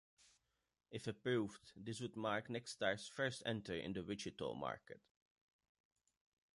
[0.89, 4.99] If approved this would mark Nexstar's first entry in the Wichita Market.